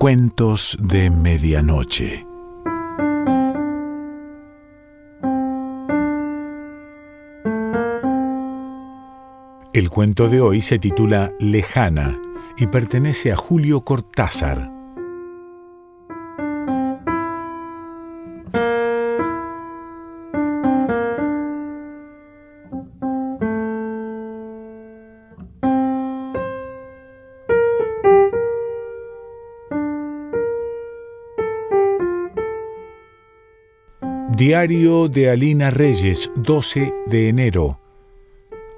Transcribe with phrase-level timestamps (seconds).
[0.00, 2.26] Cuentos de Medianoche.
[9.74, 12.18] El cuento de hoy se titula Lejana
[12.56, 14.79] y pertenece a Julio Cortázar.
[34.40, 37.78] Diario de Alina Reyes, 12 de enero.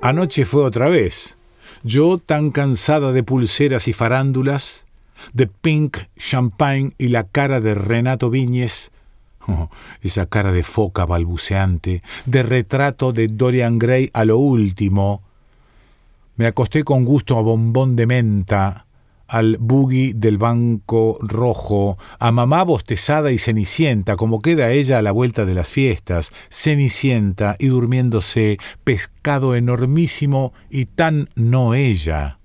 [0.00, 1.38] Anoche fue otra vez.
[1.84, 4.86] Yo tan cansada de pulseras y farándulas,
[5.32, 8.90] de pink, champagne y la cara de Renato Viñes,
[9.46, 9.70] oh,
[10.00, 15.22] esa cara de foca balbuceante, de retrato de Dorian Gray a lo último.
[16.34, 18.86] Me acosté con gusto a bombón de menta,
[19.32, 25.10] al buggy del banco rojo, a mamá bostezada y cenicienta, como queda ella a la
[25.10, 32.40] vuelta de las fiestas, cenicienta y durmiéndose, pescado enormísimo y tan no ella.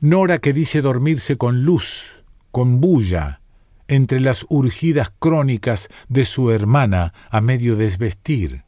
[0.00, 3.42] Nora que dice dormirse con luz, con bulla,
[3.86, 8.62] entre las urgidas crónicas de su hermana a medio desvestir.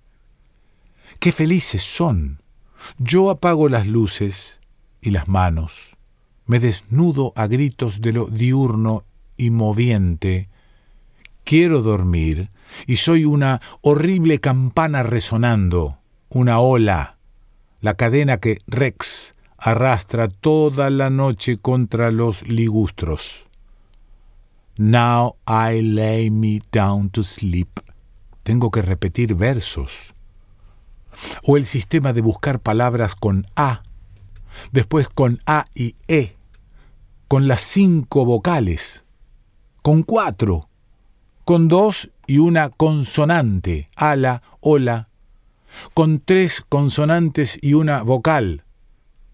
[1.20, 2.42] Qué felices son.
[2.98, 4.60] Yo apago las luces
[5.00, 5.95] y las manos
[6.46, 9.04] me desnudo a gritos de lo diurno
[9.36, 10.48] y moviente.
[11.44, 12.50] Quiero dormir
[12.86, 17.18] y soy una horrible campana resonando, una ola,
[17.80, 23.46] la cadena que Rex arrastra toda la noche contra los ligustros.
[24.78, 27.80] Now I lay me down to sleep.
[28.42, 30.14] Tengo que repetir versos.
[31.42, 33.82] O el sistema de buscar palabras con A,
[34.72, 36.35] después con A y E,
[37.28, 39.04] con las cinco vocales,
[39.82, 40.68] con cuatro,
[41.44, 45.08] con dos y una consonante, ala, hola,
[45.92, 48.64] con tres consonantes y una vocal,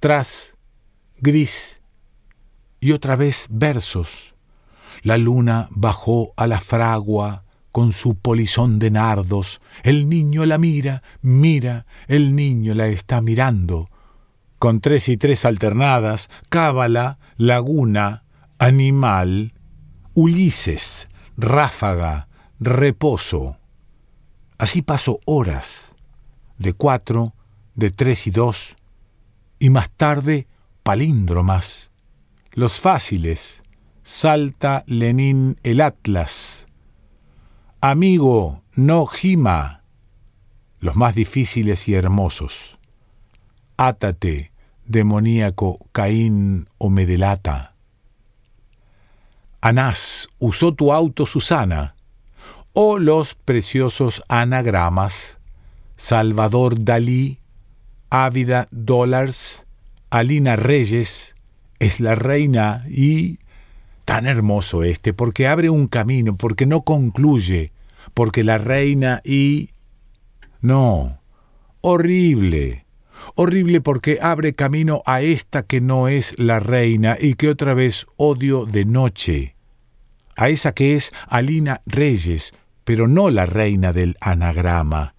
[0.00, 0.56] tras,
[1.18, 1.80] gris,
[2.80, 4.34] y otra vez versos.
[5.02, 11.02] La luna bajó a la fragua con su polizón de nardos, el niño la mira,
[11.20, 13.88] mira, el niño la está mirando,
[14.62, 18.22] con tres y tres alternadas, cábala, laguna,
[18.60, 19.54] animal,
[20.14, 22.28] Ulises, ráfaga,
[22.60, 23.56] reposo.
[24.58, 25.96] Así paso horas,
[26.58, 27.34] de cuatro,
[27.74, 28.76] de tres y dos,
[29.58, 30.46] y más tarde
[30.84, 31.90] palíndromas,
[32.52, 33.64] los fáciles,
[34.04, 36.68] Salta Lenin el Atlas,
[37.80, 39.82] Amigo, no gima,
[40.78, 42.78] los más difíciles y hermosos.
[43.76, 44.51] Átate,
[44.84, 47.74] demoníaco Caín o me delata.
[49.60, 51.94] Anás, usó tu auto Susana,
[52.72, 55.38] o los preciosos anagramas,
[55.96, 57.38] Salvador Dalí,
[58.10, 59.66] Ávida Dollars,
[60.10, 61.34] Alina Reyes,
[61.78, 63.38] es la reina y...
[64.04, 67.72] Tan hermoso este, porque abre un camino, porque no concluye,
[68.14, 69.70] porque la reina y...
[70.60, 71.20] No,
[71.80, 72.81] horrible,
[73.34, 78.06] Horrible porque abre camino a esta que no es la reina y que otra vez
[78.16, 79.56] odio de noche.
[80.36, 85.14] A esa que es Alina Reyes, pero no la reina del anagrama,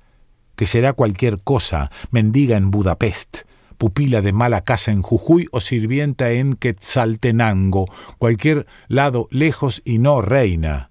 [0.56, 3.40] que será cualquier cosa, mendiga en Budapest,
[3.78, 7.86] pupila de mala casa en Jujuy o sirvienta en Quetzaltenango,
[8.18, 10.90] cualquier lado lejos y no reina.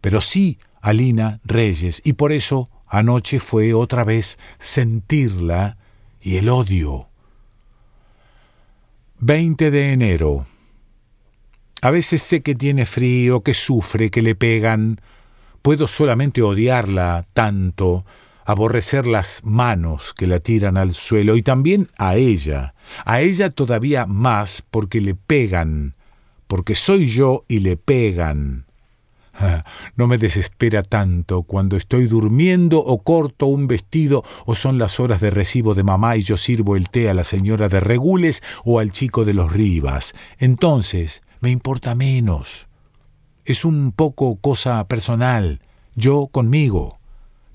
[0.00, 5.78] Pero sí Alina Reyes, y por eso anoche fue otra vez sentirla
[6.22, 7.08] y el odio.
[9.18, 10.46] 20 de enero.
[11.80, 15.00] A veces sé que tiene frío, que sufre, que le pegan.
[15.62, 18.04] Puedo solamente odiarla tanto,
[18.44, 24.06] aborrecer las manos que la tiran al suelo y también a ella, a ella todavía
[24.06, 25.94] más porque le pegan,
[26.46, 28.66] porque soy yo y le pegan.
[29.96, 35.20] No me desespera tanto cuando estoy durmiendo o corto un vestido o son las horas
[35.20, 38.78] de recibo de mamá y yo sirvo el té a la señora de Regules o
[38.78, 40.14] al chico de los Rivas.
[40.38, 42.66] Entonces me importa menos.
[43.44, 45.60] Es un poco cosa personal,
[45.94, 46.98] yo conmigo.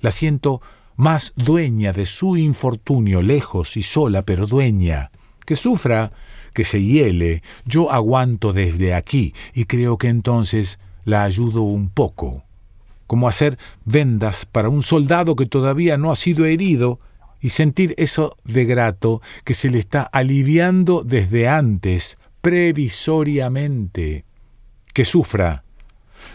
[0.00, 0.60] La siento
[0.96, 5.10] más dueña de su infortunio, lejos y sola, pero dueña.
[5.46, 6.12] Que sufra,
[6.52, 10.78] que se hiele, yo aguanto desde aquí y creo que entonces
[11.08, 12.44] la ayudo un poco,
[13.06, 17.00] como hacer vendas para un soldado que todavía no ha sido herido
[17.40, 24.24] y sentir eso de grato que se le está aliviando desde antes, previsoriamente.
[24.92, 25.62] que sufra.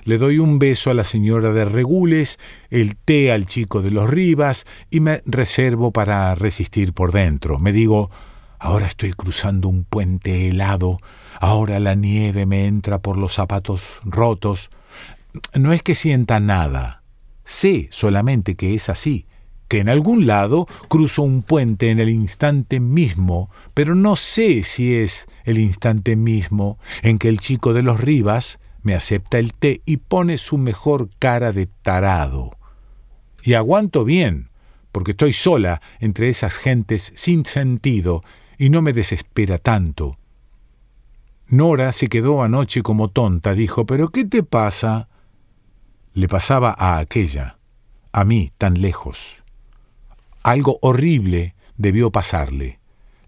[0.06, 2.40] Le doy un beso a la señora de Regules,
[2.70, 7.60] el té al chico de los Rivas y me reservo para resistir por dentro.
[7.60, 8.10] Me digo,
[8.58, 11.00] ahora estoy cruzando un puente helado,
[11.44, 14.70] ahora la nieve me entra por los zapatos rotos.
[15.54, 17.04] No es que sienta nada,
[17.44, 19.28] sé solamente que es así
[19.68, 24.94] que en algún lado cruzo un puente en el instante mismo, pero no sé si
[24.94, 29.82] es el instante mismo en que el chico de los Rivas me acepta el té
[29.86, 32.52] y pone su mejor cara de tarado.
[33.42, 34.50] Y aguanto bien,
[34.92, 38.24] porque estoy sola entre esas gentes sin sentido
[38.60, 40.20] y no me desespera tanto.
[41.48, 45.08] Nora se quedó anoche como tonta, dijo, ¿pero qué te pasa?
[46.14, 47.58] Le pasaba a aquella,
[48.12, 49.44] a mí tan lejos.
[50.42, 52.80] Algo horrible debió pasarle.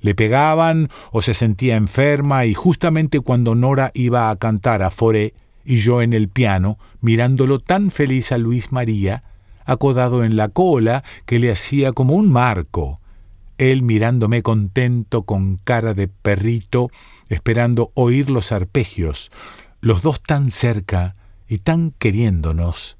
[0.01, 5.33] Le pegaban o se sentía enferma y justamente cuando Nora iba a cantar a Foré
[5.65, 9.23] y yo en el piano, mirándolo tan feliz a Luis María,
[9.65, 12.99] acodado en la cola que le hacía como un marco,
[13.57, 16.89] él mirándome contento con cara de perrito,
[17.29, 19.31] esperando oír los arpegios,
[19.81, 21.15] los dos tan cerca
[21.47, 22.97] y tan queriéndonos.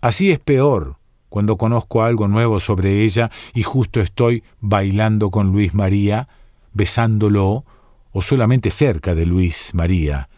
[0.00, 0.96] Así es peor,
[1.28, 6.28] cuando conozco algo nuevo sobre ella y justo estoy bailando con Luis María,
[6.72, 7.64] besándolo,
[8.12, 10.28] o solamente cerca de Luis María,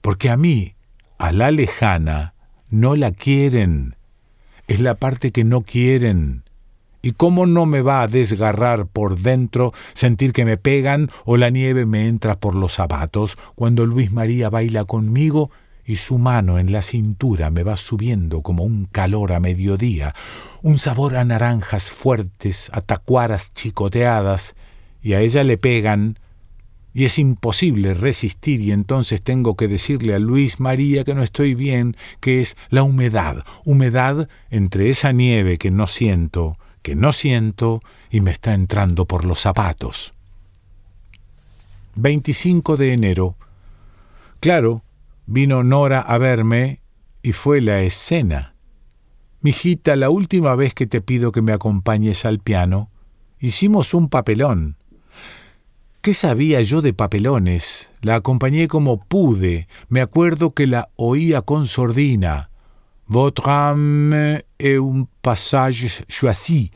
[0.00, 0.74] porque a mí,
[1.18, 2.34] a la lejana,
[2.68, 3.96] no la quieren.
[4.66, 6.42] Es la parte que no quieren.
[7.02, 11.50] ¿Y cómo no me va a desgarrar por dentro sentir que me pegan o la
[11.50, 15.50] nieve me entra por los zapatos cuando Luis María baila conmigo
[15.84, 20.14] y su mano en la cintura me va subiendo como un calor a mediodía,
[20.62, 24.54] un sabor a naranjas fuertes, a tacuaras chicoteadas,
[25.02, 26.20] y a ella le pegan,
[26.94, 31.54] y es imposible resistir y entonces tengo que decirle a Luis María que no estoy
[31.54, 37.80] bien, que es la humedad, humedad entre esa nieve que no siento, que no siento
[38.10, 40.12] y me está entrando por los zapatos.
[41.94, 43.36] 25 de enero.
[44.40, 44.82] Claro,
[45.26, 46.80] Vino Nora a verme
[47.22, 48.54] y fue la escena.
[49.40, 52.90] Mijita, la última vez que te pido que me acompañes al piano,
[53.40, 54.76] hicimos un papelón.
[56.00, 57.92] ¿Qué sabía yo de papelones?
[58.00, 59.68] La acompañé como pude.
[59.88, 62.50] Me acuerdo que la oía con sordina.
[63.12, 66.70] Votre âme est un passage choisi.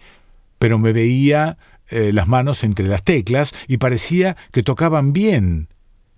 [0.58, 1.56] Pero me veía
[1.88, 5.68] eh, las manos entre las teclas y parecía que tocaban bien,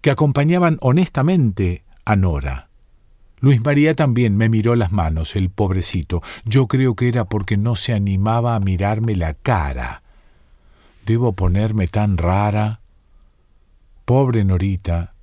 [0.01, 2.69] que acompañaban honestamente a Nora.
[3.39, 6.21] Luis María también me miró las manos, el pobrecito.
[6.45, 10.03] Yo creo que era porque no se animaba a mirarme la cara.
[11.07, 12.81] ¿Debo ponerme tan rara?
[14.05, 15.15] Pobre Norita.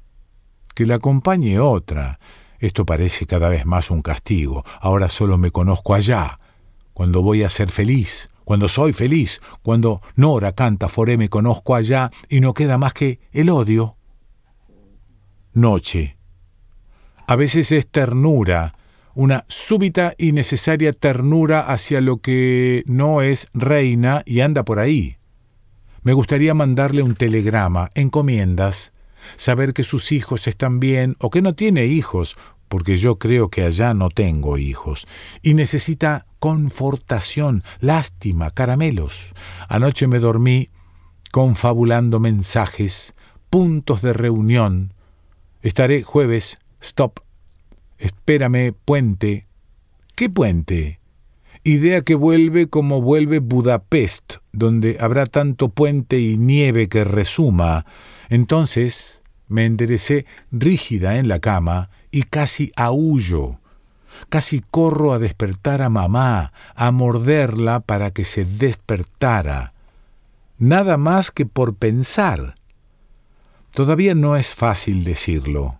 [0.73, 2.17] Que la acompañe otra.
[2.59, 4.63] Esto parece cada vez más un castigo.
[4.79, 6.39] Ahora solo me conozco allá.
[6.93, 12.11] Cuando voy a ser feliz, cuando soy feliz, cuando Nora canta Foré me conozco allá
[12.29, 13.97] y no queda más que el odio.
[15.53, 16.17] Noche.
[17.27, 18.75] A veces es ternura,
[19.15, 25.17] una súbita y necesaria ternura hacia lo que no es reina y anda por ahí.
[26.03, 28.93] Me gustaría mandarle un telegrama, encomiendas,
[29.35, 33.63] saber que sus hijos están bien o que no tiene hijos, porque yo creo que
[33.63, 35.07] allá no tengo hijos,
[35.41, 39.33] y necesita confortación, lástima, caramelos.
[39.69, 40.69] Anoche me dormí
[41.31, 43.15] confabulando mensajes,
[43.49, 44.93] puntos de reunión.
[45.61, 47.19] Estaré jueves Stop.
[47.97, 49.47] Espérame, puente.
[50.15, 50.99] ¿Qué puente?
[51.67, 57.87] Idea que vuelve como vuelve Budapest, donde habrá tanto puente y nieve que resuma.
[58.29, 63.59] Entonces me enderecé rígida en la cama y casi aullo.
[64.29, 69.73] Casi corro a despertar a mamá, a morderla para que se despertara.
[70.59, 72.53] Nada más que por pensar.
[73.71, 75.79] Todavía no es fácil decirlo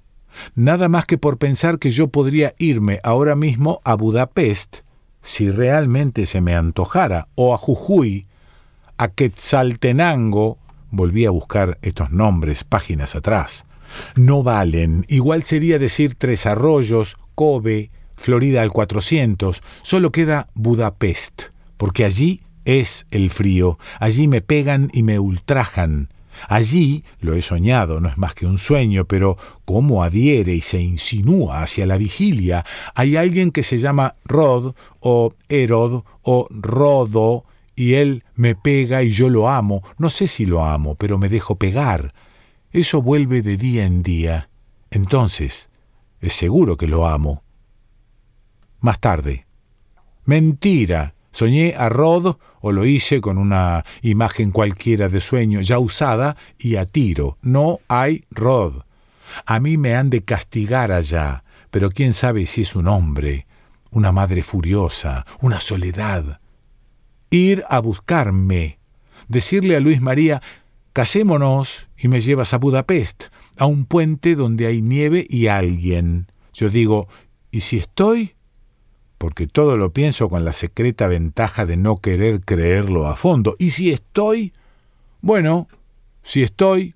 [0.53, 4.79] nada más que por pensar que yo podría irme ahora mismo a Budapest,
[5.25, 8.27] si realmente se me antojara, o a Jujuy,
[8.96, 10.60] a Quetzaltenango,
[10.91, 13.65] volví a buscar estos nombres páginas atrás.
[14.15, 21.46] No valen, igual sería decir Tres Arroyos, Kobe, Florida al 400, solo queda Budapest,
[21.77, 26.10] porque allí es el frío, allí me pegan y me ultrajan,
[26.47, 30.81] Allí, lo he soñado, no es más que un sueño, pero cómo adhiere y se
[30.81, 37.95] insinúa hacia la vigilia, hay alguien que se llama Rod o Herod o Rodo, y
[37.95, 41.55] él me pega y yo lo amo, no sé si lo amo, pero me dejo
[41.55, 42.13] pegar.
[42.71, 44.49] Eso vuelve de día en día.
[44.91, 45.69] Entonces,
[46.21, 47.43] Es seguro que lo amo.
[48.79, 49.45] Más tarde.
[50.25, 51.14] Mentira.
[51.35, 56.77] Soñé a Rod o lo hice con una imagen cualquiera de sueño ya usada y
[56.77, 57.37] a tiro.
[57.41, 58.83] No hay Rod.
[59.45, 63.47] A mí me han de castigar allá, pero quién sabe si es un hombre,
[63.91, 66.39] una madre furiosa, una soledad.
[67.29, 68.79] Ir a buscarme,
[69.27, 70.41] decirle a Luis María,
[70.93, 73.25] casémonos y me llevas a Budapest,
[73.57, 76.31] a un puente donde hay nieve y alguien.
[76.53, 77.09] Yo digo,
[77.51, 78.34] ¿y si estoy?
[79.17, 83.55] Porque todo lo pienso con la secreta ventaja de no querer creerlo a fondo.
[83.60, 84.53] ¿Y si estoy?
[85.22, 85.67] Bueno,
[86.24, 86.95] si estoy,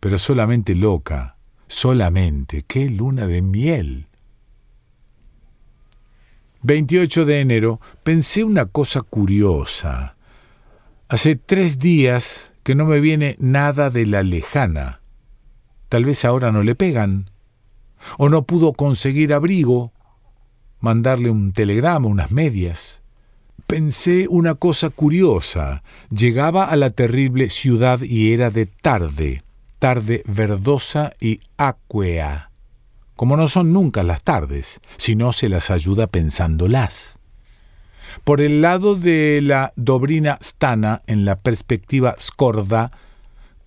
[0.00, 2.62] pero solamente loca, solamente.
[2.62, 4.08] ¡Qué luna de miel!
[6.62, 10.16] 28 de enero pensé una cosa curiosa.
[11.08, 15.00] Hace tres días que no me viene nada de la lejana.
[15.88, 17.30] Tal vez ahora no le pegan.
[18.18, 19.92] O no pudo conseguir abrigo,
[20.80, 23.02] mandarle un telegrama, unas medias.
[23.66, 25.82] Pensé una cosa curiosa.
[26.10, 29.42] Llegaba a la terrible ciudad y era de tarde,
[29.78, 32.50] tarde verdosa y aquea,
[33.14, 37.18] como no son nunca las tardes, si no se las ayuda pensándolas.
[38.24, 42.90] Por el lado de la Dobrina Stana, en la perspectiva Skorda,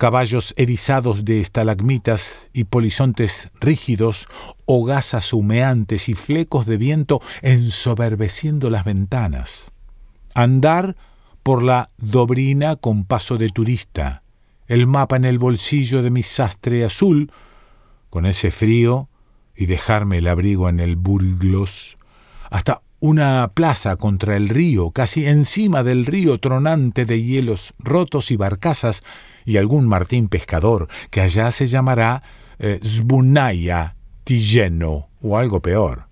[0.01, 4.27] caballos erizados de estalagmitas y polizontes rígidos,
[4.65, 9.71] hogazas humeantes y flecos de viento ensoberbeciendo las ventanas.
[10.33, 10.95] Andar
[11.43, 14.23] por la Dobrina con paso de turista,
[14.65, 17.31] el mapa en el bolsillo de mi sastre azul,
[18.09, 19.07] con ese frío,
[19.55, 21.99] y dejarme el abrigo en el Burglos,
[22.49, 28.35] hasta una plaza contra el río, casi encima del río tronante de hielos rotos y
[28.35, 29.03] barcazas,
[29.45, 32.23] y algún martín pescador, que allá se llamará
[32.59, 36.07] eh, Zbunaya Tilleno o algo peor.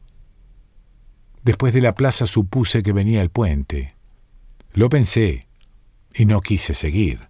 [1.43, 3.95] Después de la plaza supuse que venía el puente.
[4.73, 5.47] Lo pensé
[6.13, 7.29] y no quise seguir.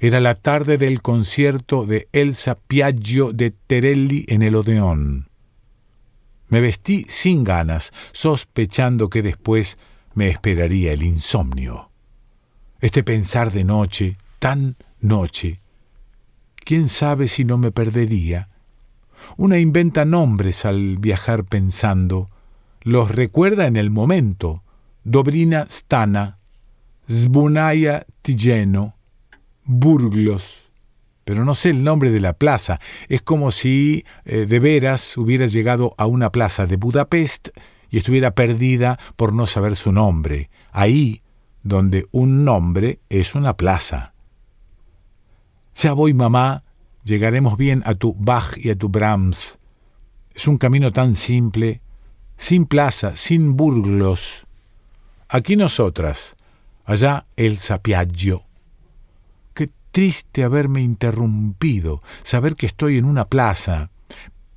[0.00, 5.28] Era la tarde del concierto de Elsa Piaggio de Terelli en el Odeón.
[6.48, 9.78] Me vestí sin ganas, sospechando que después
[10.14, 11.90] me esperaría el insomnio.
[12.80, 15.60] Este pensar de noche, tan noche.
[16.56, 18.48] ¿Quién sabe si no me perdería?
[19.36, 22.30] Una inventa nombres al viajar pensando,
[22.82, 24.62] los recuerda en el momento.
[25.04, 26.38] Dobrina Stana,
[27.10, 28.96] Zbunaya Tilleno,
[29.64, 30.62] Burglos.
[31.24, 32.80] Pero no sé el nombre de la plaza.
[33.08, 37.48] Es como si eh, de veras hubiera llegado a una plaza de Budapest
[37.90, 40.50] y estuviera perdida por no saber su nombre.
[40.70, 41.22] Ahí
[41.62, 44.14] donde un nombre es una plaza.
[45.76, 46.64] Ya voy, mamá,
[47.04, 49.58] llegaremos bien a tu Bach y a tu Brahms.
[50.34, 51.82] Es un camino tan simple,
[52.38, 54.46] sin plaza, sin burglos.
[55.28, 56.34] Aquí nosotras,
[56.86, 58.44] allá el Sapiaggio.
[59.52, 63.90] Qué triste haberme interrumpido, saber que estoy en una plaza.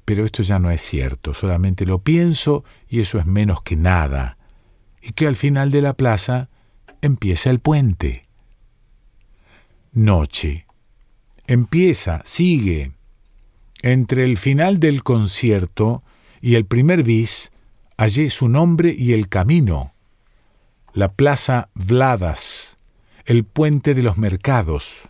[0.05, 4.37] Pero esto ya no es cierto, solamente lo pienso y eso es menos que nada.
[5.01, 6.47] Y que al final de la plaza
[7.01, 8.25] empieza el puente.
[9.91, 10.68] Noche
[11.49, 12.91] empieza, sigue.
[13.81, 16.03] Entre el final del concierto
[16.41, 17.51] y el primer bis
[17.97, 19.93] hallé su nombre y el camino.
[20.93, 22.77] La plaza Vladas,
[23.25, 25.09] el puente de los mercados.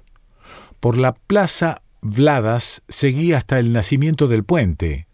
[0.80, 5.08] Por la plaza Vladas seguí hasta el nacimiento del puente,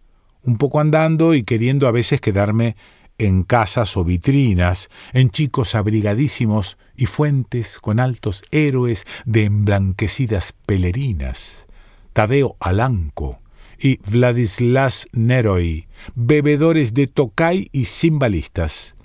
[0.43, 2.75] un poco andando y queriendo a veces quedarme
[3.17, 11.67] en casas o vitrinas, en chicos abrigadísimos y fuentes con altos héroes de emblanquecidas pelerinas,
[12.13, 13.41] Tadeo Alanco
[13.79, 18.95] y Vladislas Neroi, bebedores de tocay y cimbalistas.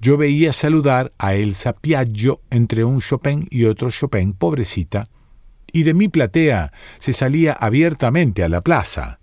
[0.00, 5.04] Yo veía saludar a Elsa Piaggio entre un Chopin y otro Chopin, pobrecita,
[5.72, 9.18] y de mi platea se salía abiertamente a la plaza,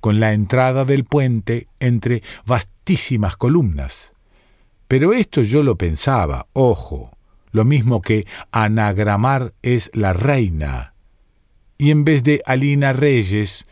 [0.00, 4.14] con la entrada del puente entre vastísimas columnas.
[4.88, 7.10] Pero esto yo lo pensaba, ojo,
[7.52, 10.94] lo mismo que anagramar es la reina.
[11.78, 13.66] Y en vez de Alina Reyes,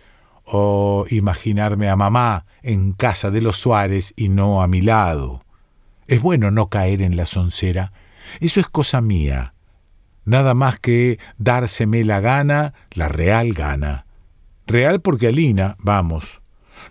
[0.45, 5.45] o imaginarme a mamá en casa de los Suárez y no a mi lado.
[6.07, 7.93] Es bueno no caer en la soncera.
[8.41, 9.55] Eso es cosa mía.
[10.25, 14.07] Nada más que dárseme la gana, la real gana.
[14.67, 16.43] Real porque Alina, vamos.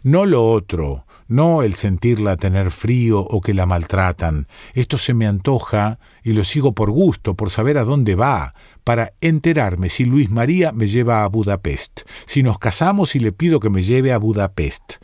[0.03, 4.47] No lo otro, no el sentirla tener frío o que la maltratan.
[4.73, 9.13] Esto se me antoja y lo sigo por gusto, por saber a dónde va, para
[9.21, 13.69] enterarme si Luis María me lleva a Budapest, si nos casamos y le pido que
[13.69, 14.95] me lleve a Budapest.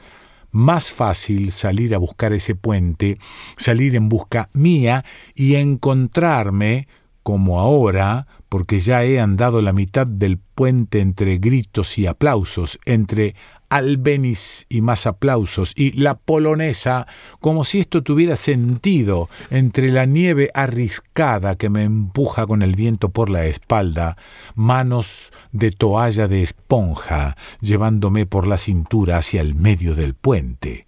[0.51, 3.19] Más fácil salir a buscar ese puente,
[3.55, 5.05] salir en busca mía
[5.35, 6.87] y encontrarme,
[7.21, 13.35] como ahora, porque ya he andado la mitad del puente entre gritos y aplausos, entre
[13.69, 17.07] Albeniz y más aplausos, y la polonesa,
[17.39, 23.09] como si esto tuviera sentido entre la nieve arriscada que me empuja con el viento
[23.09, 24.17] por la espalda,
[24.55, 30.85] manos de toalla de esponja llevándome por la cintura hacia el medio del puente.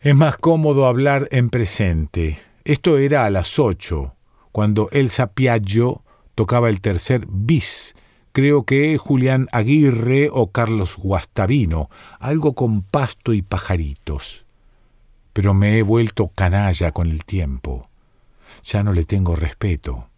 [0.00, 2.38] Es más cómodo hablar en presente.
[2.64, 4.14] Esto era a las ocho,
[4.52, 6.02] cuando Elsa Piaggio
[6.34, 7.94] tocaba el tercer bis
[8.34, 11.88] creo que Julián Aguirre o Carlos Guastavino,
[12.18, 14.44] algo con pasto y pajaritos.
[15.32, 17.88] Pero me he vuelto canalla con el tiempo.
[18.64, 20.08] Ya no le tengo respeto.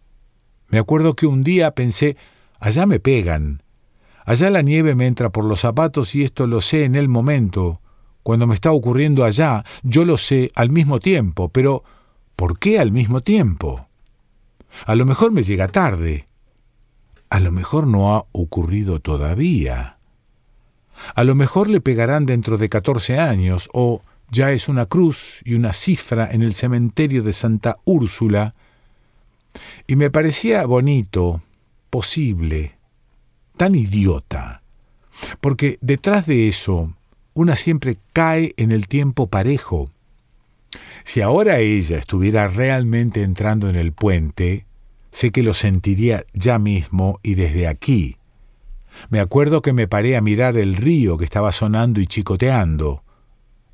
[0.67, 2.17] Me acuerdo que un día pensé,
[2.59, 3.61] allá me pegan,
[4.25, 7.81] allá la nieve me entra por los zapatos y esto lo sé en el momento,
[8.23, 11.83] cuando me está ocurriendo allá, yo lo sé al mismo tiempo, pero
[12.35, 13.87] ¿por qué al mismo tiempo?
[14.87, 16.26] A lo mejor me llega tarde,
[17.29, 19.97] a lo mejor no ha ocurrido todavía.
[21.15, 25.53] A lo mejor le pegarán dentro de catorce años, o ya es una cruz y
[25.53, 28.55] una cifra en el cementerio de Santa Úrsula.
[29.87, 31.41] Y me parecía bonito,
[31.89, 32.77] posible,
[33.55, 34.61] tan idiota,
[35.41, 36.93] porque detrás de eso
[37.33, 39.89] una siempre cae en el tiempo parejo.
[41.03, 44.66] Si ahora ella estuviera realmente entrando en el puente,
[45.17, 48.17] Sé que lo sentiría ya mismo y desde aquí.
[49.09, 53.01] Me acuerdo que me paré a mirar el río que estaba sonando y chicoteando.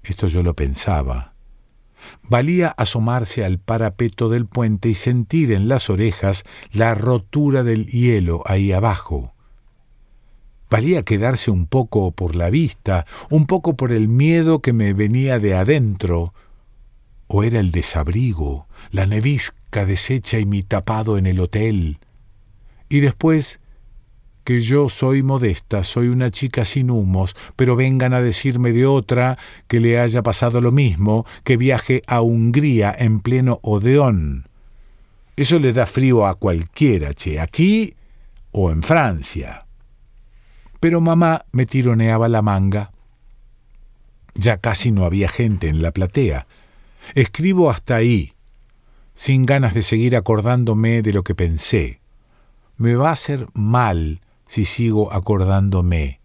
[0.03, 1.33] Esto yo lo pensaba.
[2.29, 8.43] Valía asomarse al parapeto del puente y sentir en las orejas la rotura del hielo
[8.45, 9.33] ahí abajo.
[10.69, 15.39] Valía quedarse un poco por la vista, un poco por el miedo que me venía
[15.39, 16.34] de adentro,
[17.36, 21.98] o era el desabrigo, la nevisca deshecha y mi tapado en el hotel.
[22.89, 23.60] Y después
[24.43, 29.39] que yo soy modesta, soy una chica sin humos, pero vengan a decirme de otra
[29.67, 34.48] que le haya pasado lo mismo, que viaje a Hungría en pleno Odeón.
[35.36, 37.96] Eso le da frío a cualquiera, che, aquí
[38.52, 39.65] o en Francia.
[40.80, 42.91] Pero mamá me tironeaba la manga.
[44.36, 46.46] Ya casi no había gente en la platea.
[47.15, 48.33] Escribo hasta ahí,
[49.13, 51.99] sin ganas de seguir acordándome de lo que pensé.
[52.77, 56.19] Me va a hacer mal si sigo acordándome.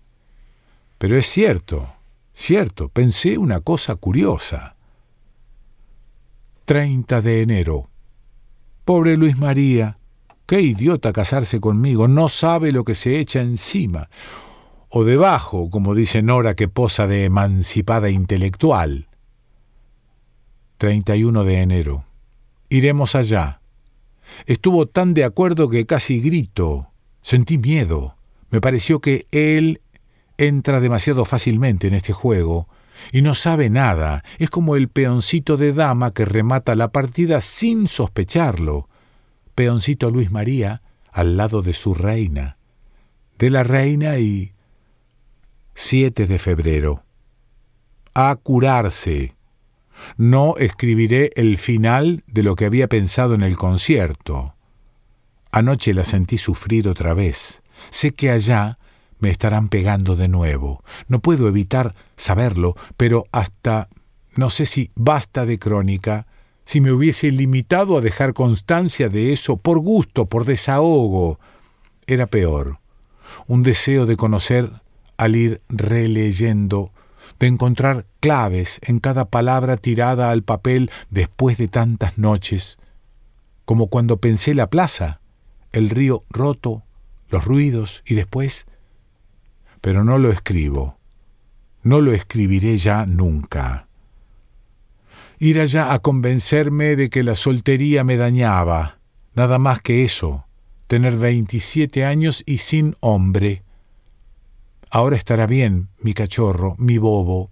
[0.98, 1.92] Pero es cierto,
[2.32, 4.76] cierto, pensé una cosa curiosa.
[6.64, 7.88] 30 de enero.
[8.84, 9.98] Pobre Luis María,
[10.46, 14.08] qué idiota casarse conmigo, no sabe lo que se echa encima.
[14.88, 19.08] O debajo, como dice Nora que posa de emancipada intelectual.
[20.78, 22.04] 31 de enero.
[22.68, 23.60] Iremos allá.
[24.46, 26.88] Estuvo tan de acuerdo que casi grito.
[27.22, 28.16] Sentí miedo.
[28.50, 29.80] Me pareció que él
[30.38, 32.68] entra demasiado fácilmente en este juego
[33.12, 34.22] y no sabe nada.
[34.38, 38.88] Es como el peoncito de dama que remata la partida sin sospecharlo.
[39.54, 42.58] Peoncito Luis María al lado de su reina.
[43.38, 44.52] De la reina y...
[45.74, 47.04] 7 de febrero.
[48.14, 49.38] A curarse.
[50.16, 54.54] No escribiré el final de lo que había pensado en el concierto.
[55.50, 57.62] Anoche la sentí sufrir otra vez.
[57.90, 58.78] Sé que allá
[59.18, 60.84] me estarán pegando de nuevo.
[61.08, 63.88] No puedo evitar saberlo, pero hasta
[64.37, 66.26] no sé si basta de crónica,
[66.64, 71.40] si me hubiese limitado a dejar constancia de eso por gusto, por desahogo,
[72.06, 72.78] era peor.
[73.46, 74.70] Un deseo de conocer
[75.16, 76.92] al ir releyendo
[77.38, 82.79] de encontrar claves en cada palabra tirada al papel después de tantas noches,
[83.64, 85.20] como cuando pensé la plaza,
[85.72, 86.85] el río roto,
[87.29, 88.66] los ruidos y después...
[89.81, 90.98] Pero no lo escribo,
[91.85, 93.87] no lo escribiré ya nunca.
[95.38, 98.98] Ir allá a convencerme de que la soltería me dañaba,
[99.35, 100.46] nada más que eso,
[100.88, 103.62] tener veintisiete años y sin hombre,
[104.90, 107.51] Ahora estará bien, mi cachorro, mi bobo,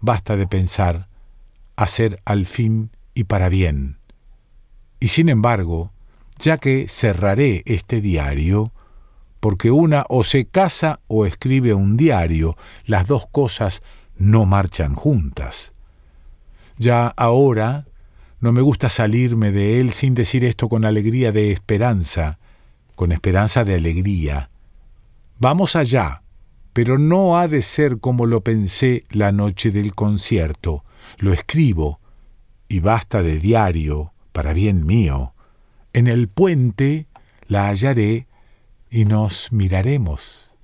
[0.00, 1.08] basta de pensar,
[1.76, 3.98] hacer al fin y para bien.
[5.00, 5.92] Y sin embargo,
[6.38, 8.72] ya que cerraré este diario,
[9.40, 13.82] porque una o se casa o escribe un diario, las dos cosas
[14.16, 15.72] no marchan juntas.
[16.78, 17.86] Ya ahora
[18.40, 22.38] no me gusta salirme de él sin decir esto con alegría de esperanza,
[22.94, 24.50] con esperanza de alegría.
[25.38, 26.22] Vamos allá,
[26.78, 30.84] pero no ha de ser como lo pensé la noche del concierto.
[31.16, 31.98] Lo escribo,
[32.68, 35.32] y basta de diario, para bien mío.
[35.92, 37.08] En el puente
[37.48, 38.28] la hallaré
[38.92, 40.54] y nos miraremos.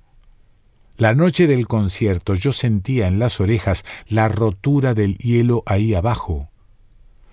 [0.95, 6.47] La noche del concierto yo sentía en las orejas la rotura del hielo ahí abajo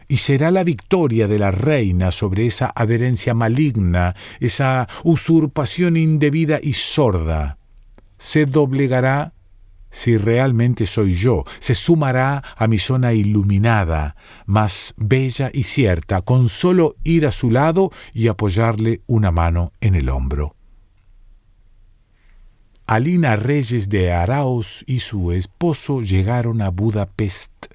[0.09, 6.73] y será la victoria de la reina sobre esa adherencia maligna, esa usurpación indebida y
[6.73, 7.59] sorda.
[8.23, 9.33] Se doblegará
[9.91, 14.15] si realmente soy yo, se sumará a mi zona iluminada,
[14.47, 19.97] más bella y cierta, con solo ir a su lado y apoyarle una mano en
[19.97, 20.55] el hombro.
[22.87, 27.67] Alina Reyes de Araos y su esposo llegaron a Budapest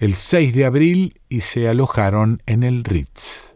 [0.00, 3.54] el 6 de abril y se alojaron en el Ritz.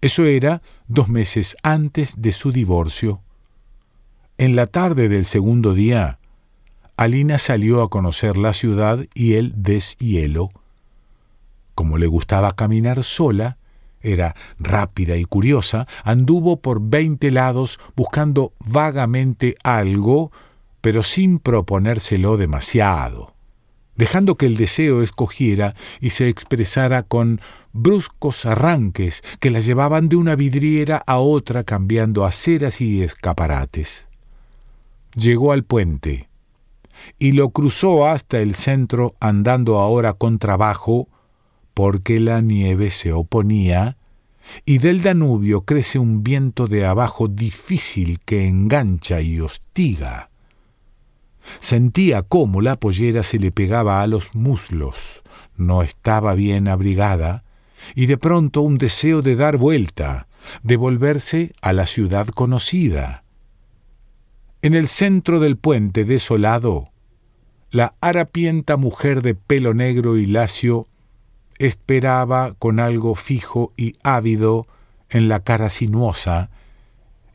[0.00, 3.20] Eso era dos meses antes de su divorcio.
[4.40, 6.20] En la tarde del segundo día,
[6.96, 10.50] Alina salió a conocer la ciudad y el deshielo.
[11.74, 13.58] Como le gustaba caminar sola,
[14.00, 20.30] era rápida y curiosa, anduvo por veinte lados buscando vagamente algo,
[20.80, 23.34] pero sin proponérselo demasiado
[23.96, 27.40] dejando que el deseo escogiera y se expresara con
[27.72, 34.07] bruscos arranques que la llevaban de una vidriera a otra cambiando aceras y escaparates.
[35.14, 36.28] Llegó al puente
[37.18, 41.08] y lo cruzó hasta el centro andando ahora con trabajo
[41.74, 43.96] porque la nieve se oponía
[44.64, 50.30] y del Danubio crece un viento de abajo difícil que engancha y hostiga.
[51.60, 55.22] Sentía cómo la pollera se le pegaba a los muslos,
[55.56, 57.44] no estaba bien abrigada,
[57.94, 60.26] y de pronto un deseo de dar vuelta,
[60.62, 63.24] de volverse a la ciudad conocida.
[64.62, 66.90] En el centro del puente desolado,
[67.70, 70.86] la harapienta mujer de pelo negro y lacio
[71.58, 74.66] esperaba con algo fijo y ávido
[75.10, 76.50] en la cara sinuosa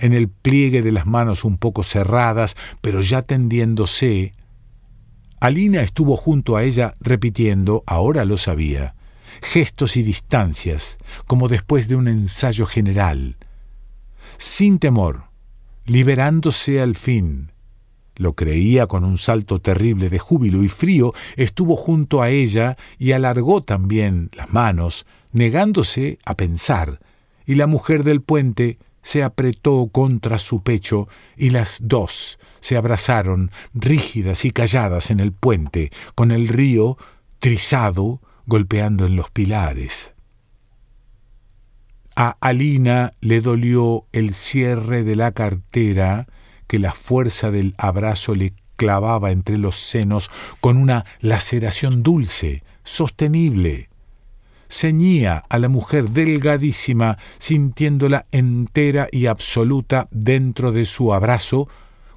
[0.04, 4.34] en el pliegue de las manos un poco cerradas, pero ya tendiéndose.
[5.40, 8.96] Alina estuvo junto a ella repitiendo, ahora lo sabía,
[9.42, 13.38] gestos y distancias, como después de un ensayo general.
[14.38, 15.24] Sin temor,
[15.86, 17.52] liberándose al fin,
[18.15, 23.12] lo creía con un salto terrible de júbilo y frío, estuvo junto a ella y
[23.12, 27.00] alargó también las manos, negándose a pensar,
[27.46, 33.52] y la mujer del puente se apretó contra su pecho y las dos se abrazaron
[33.74, 36.98] rígidas y calladas en el puente, con el río
[37.39, 40.12] trizado golpeando en los pilares.
[42.15, 46.28] A Alina le dolió el cierre de la cartera
[46.67, 53.89] que la fuerza del abrazo le clavaba entre los senos con una laceración dulce, sostenible,
[54.69, 61.67] ceñía a la mujer delgadísima, sintiéndola entera y absoluta dentro de su abrazo,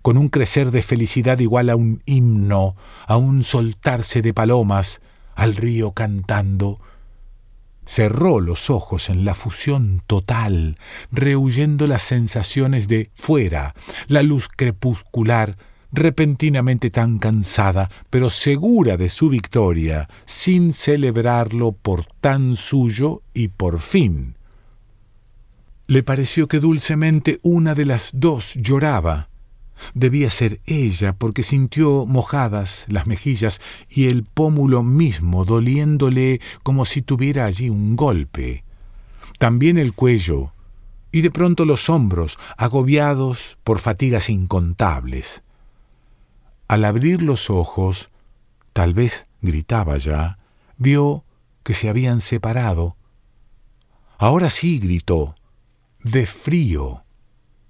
[0.03, 5.01] con un crecer de felicidad igual a un himno, a un soltarse de palomas,
[5.35, 6.81] al río cantando.
[7.87, 10.77] Cerró los ojos en la fusión total,
[11.13, 13.75] rehuyendo las sensaciones de fuera,
[14.09, 15.57] la luz crepuscular,
[15.93, 23.79] repentinamente tan cansada, pero segura de su victoria, sin celebrarlo por tan suyo y por
[23.79, 24.37] fin.
[25.87, 29.29] Le pareció que dulcemente una de las dos lloraba.
[29.95, 37.03] Debía ser ella, porque sintió mojadas las mejillas y el pómulo mismo doliéndole como si
[37.03, 38.65] tuviera allí un golpe.
[39.39, 40.53] También el cuello,
[41.13, 45.43] y de pronto los hombros, agobiados por fatigas incontables.
[46.69, 48.11] Al abrir los ojos,
[48.73, 50.39] tal vez gritaba ya,
[50.77, 51.25] vio
[51.63, 52.97] que se habían separado.
[54.19, 55.37] Ahora sí gritó,
[56.03, 57.06] de frío,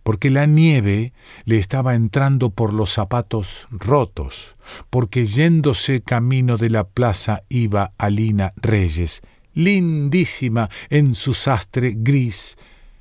[0.07, 1.13] porque la nieve
[1.47, 4.55] le estaba entrando por los zapatos rotos,
[4.89, 9.21] porque yéndose camino de la plaza iba Alina Reyes,
[9.53, 12.57] lindísima en su sastre gris,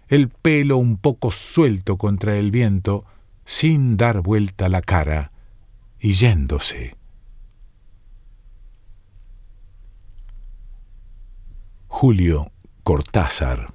[0.07, 3.05] el pelo un poco suelto contra el viento,
[3.45, 5.31] sin dar vuelta la cara
[5.99, 6.95] y yéndose.
[11.87, 12.51] Julio
[12.83, 13.74] Cortázar